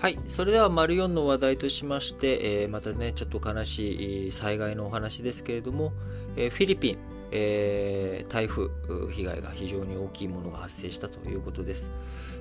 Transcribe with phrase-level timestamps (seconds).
[0.00, 0.18] はい。
[0.28, 5.92] それでは、丸4の話題としまして、えー、またね、ちょっと悲しい災害のお話ですけれども、
[6.36, 6.98] えー、フィリピン、
[7.32, 8.70] えー、台風
[9.12, 11.90] 被害が非常に大きいものが発生したということです。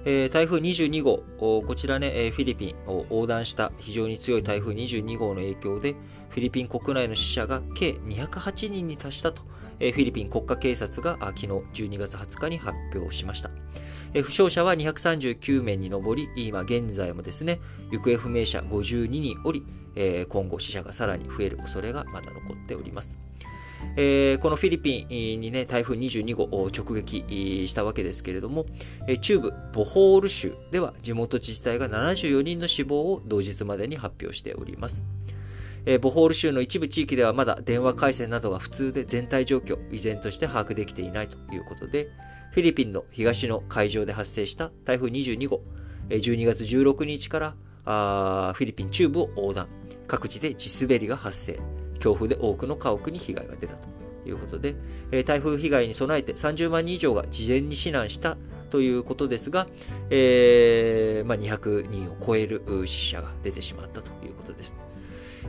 [0.05, 5.95] えー、台風22号、こちらね、フィリピンを横断した非常に強い台風22号の影響で、
[6.29, 13.49] フィリピン国内の死者が計208人に達したと、フィリピン国家警察が昨日12月20日に発表しました。
[14.13, 17.59] 負傷者は239名に上り、今現在もですね、
[17.91, 19.65] 行方不明者52人おり、
[20.29, 23.17] 今後死者がさらに増える恐れがまだ残っております。
[23.95, 28.65] えー、このフィリピンにね、台風22号を直撃したわけですけれども、
[29.21, 35.03] 中部ボホール州では地元自治体が74人の死亡を同日までに発表しております。
[35.85, 42.09] えー、ボホール州の一部地域ではまだ電話回線などが普通で全体状況、依然として把握できていないということで、
[42.51, 45.61] フィリピンの東の海上で発生した台風22号、
[46.09, 49.67] 12月16日からあフィリピン中部を横断、
[50.07, 51.59] 各地で地滑りが発生、
[51.99, 53.87] 強風で多くの家屋に被害が出たと
[54.25, 54.75] いうことで、
[55.25, 58.37] 台風被害に備えて30万人以上が事前に避難した
[58.69, 59.67] ということですが、
[60.09, 64.75] えーまあ、200人を超える死者が出てしまったということです。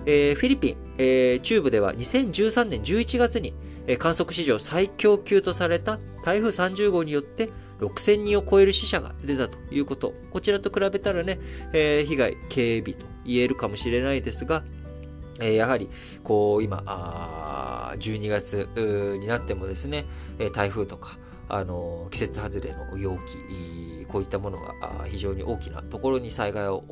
[0.06, 3.52] えー、フィリピン、えー、中部では2013年11月に、
[3.86, 10.14] えー、観測史上最強級とされた台風30号によって6000人を超える死者が出たということ。
[10.30, 11.38] こちらと比べたらね、
[11.72, 14.64] えー、被害軽微と言えるかもしれないですが、
[15.40, 15.88] え、やはり、
[16.22, 18.68] こう、今、あ12月
[19.20, 20.04] になってもですね、
[20.52, 24.74] 台風とか、あの季節外れの陽気、こういったものが
[25.08, 26.84] 非常に大きなところに災害を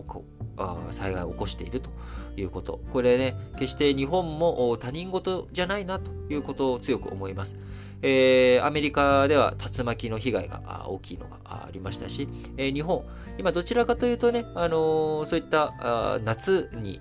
[0.91, 1.91] 災害を起こしていると
[2.37, 2.81] いうこと。
[2.91, 7.57] これね、決して日本も他人事じゃないなということを強く思います。
[8.03, 13.03] えー、アメリカでは竜巻の被害が大きいのがありましたし、えー、日本、
[13.39, 17.01] 今どちらかというとね、あのー、そういった夏に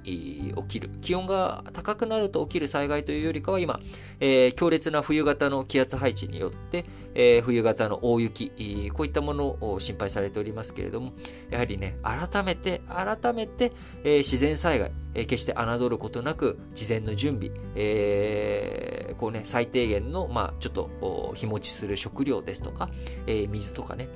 [0.55, 3.79] 起きる、気温が高くなると起きる災害というよりかは今、
[4.19, 6.85] え、強烈な冬型の気圧配置によって、
[7.15, 11.13] え、冬型の大雪、こういったものを心配されておりますけれども、
[11.49, 13.71] やはりね、改めて、改めて、
[14.03, 22.89] え、自然災害、え、決して侮ることなく、事前の準備、えー、こうね、最低限の、まあ、ちょっと日持ちする食料ですとか、
[23.25, 24.07] えー、水とかね、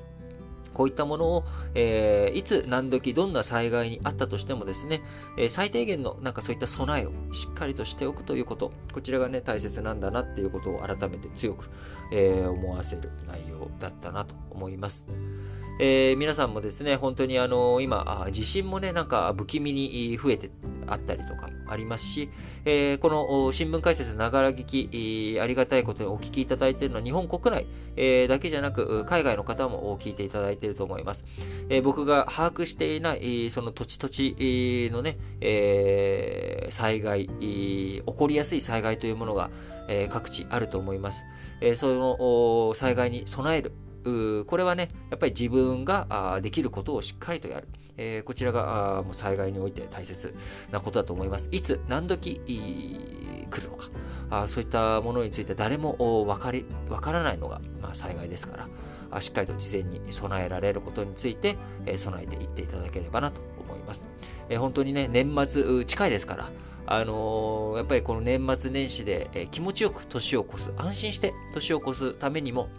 [0.73, 1.43] こういったものを、
[1.75, 5.01] えー、いつ何時どんな災害にあったとしてもですね、
[5.37, 11.69] えー、最低限のなんかそういった備えをしっかりとしておくということ、こちらがね、大切なんだなっていうことを改めて強く、
[12.13, 15.05] えー、思わせる内容だったなと思います。
[15.79, 20.51] え、皆さんもですね、本当にあの、今、地震もね、なんか不気味に増えて
[20.91, 22.29] あったりとかもありますし、
[22.65, 31.25] えー、この新聞解説ながら聞き、ありがたいことにお聞きいただいているのは日本国内、えー、だけじゃなく、海外の方も聞いていただいていると思います。
[31.69, 39.49] えー、僕が把握していない、その土地土地のね、えー、災害、起こりやすい災害というものが、
[39.87, 41.23] え、各地あると思います。
[41.61, 43.73] えー、その災害に備える、
[44.45, 47.67] これはね、やっぱり自分ができることをしっかりとやる。
[47.97, 50.35] えー、こちらがもう災害において大切
[50.71, 51.49] なことだと思います。
[51.51, 52.41] いつ何時
[53.49, 53.89] 来るのか
[54.29, 58.67] あ、そういったものについて誰も分かり分からないのが、まあ、災害ですから
[59.11, 64.03] あ、しっかりと事前に備えられることについて、え、備えていっていただければなと思います。
[64.49, 66.51] え、本当にね、年末近いですから、
[66.87, 72.69] あのー、やっぱりこの年末年始で、え、気持ちよく年を越す、安心して年を越すためにも、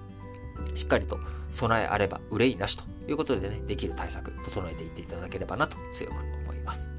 [0.74, 1.18] しっかりと
[1.50, 6.14] 備えあれば憂いなしということでね、できる対策、整えていっていただければなと強く
[6.44, 6.90] 思います。